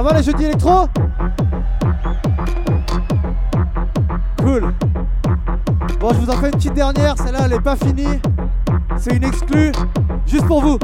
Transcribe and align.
Ça 0.00 0.04
va 0.04 0.16
les 0.16 0.22
jeudis 0.22 0.44
électro 0.44 0.88
Cool. 4.38 4.72
Bon, 6.00 6.14
je 6.14 6.20
vous 6.20 6.30
en 6.30 6.36
fais 6.38 6.46
une 6.46 6.52
petite 6.52 6.72
dernière. 6.72 7.18
Celle-là, 7.18 7.40
elle 7.44 7.52
est 7.52 7.60
pas 7.60 7.76
finie. 7.76 8.18
C'est 8.96 9.14
une 9.14 9.24
exclue. 9.24 9.72
Juste 10.26 10.46
pour 10.46 10.62
vous. 10.62 10.78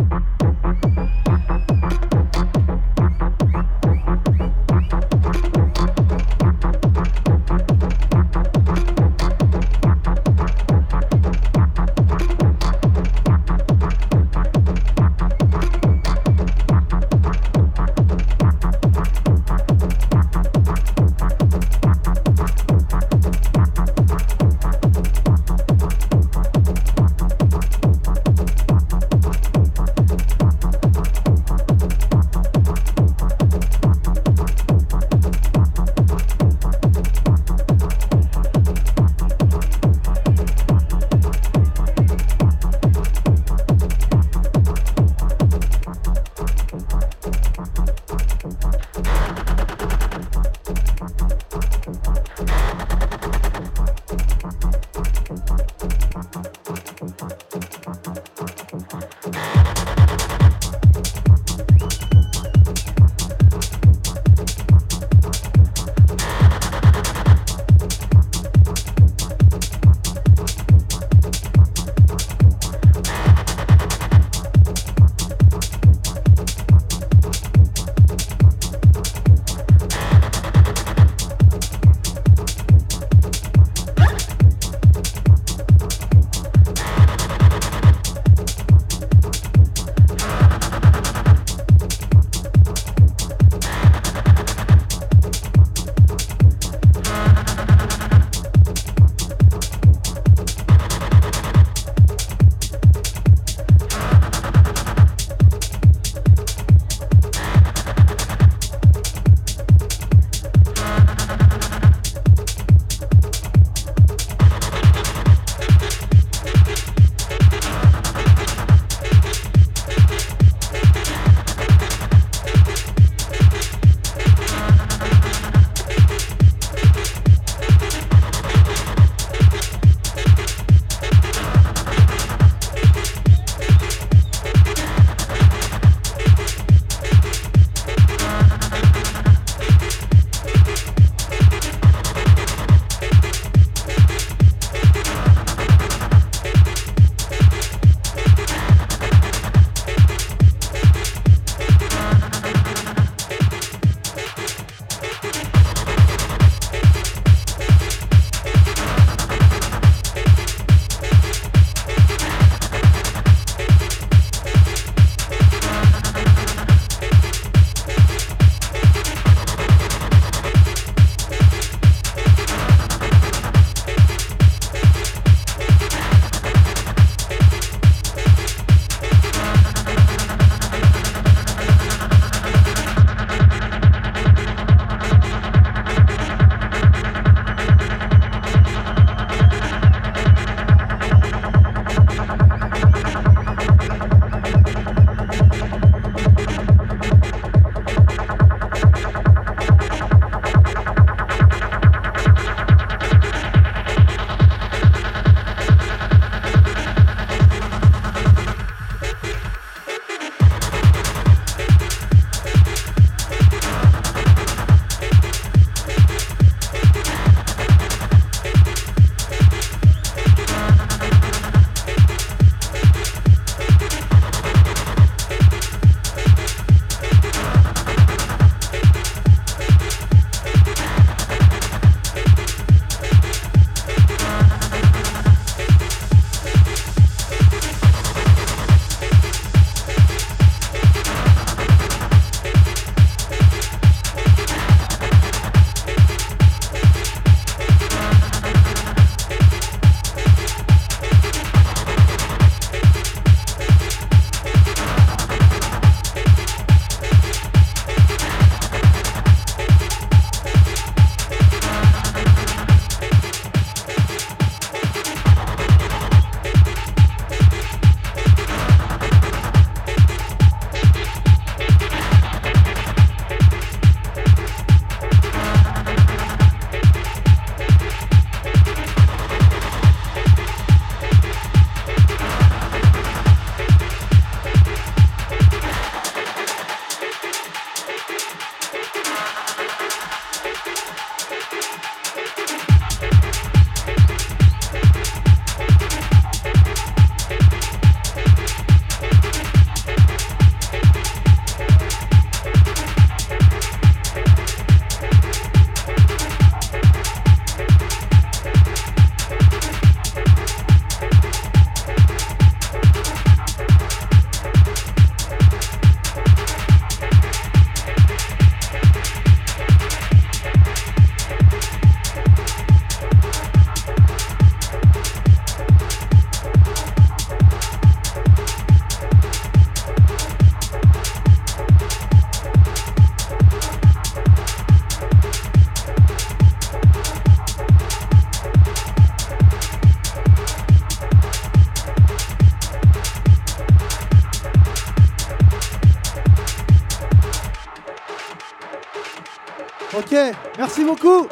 Merci 350.77 350.85
beaucoup. 350.85 351.29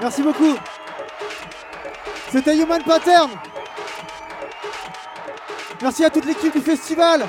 Merci 0.00 0.22
beaucoup. 0.22 0.56
C'était 2.32 2.56
Human 2.56 2.82
Pattern. 2.82 3.30
Merci 5.82 6.04
à 6.04 6.10
toute 6.10 6.24
l'équipe 6.24 6.52
du 6.54 6.62
festival. 6.62 7.26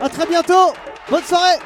À 0.00 0.08
très 0.08 0.26
bientôt. 0.26 0.72
Bonne 1.10 1.24
soirée. 1.24 1.58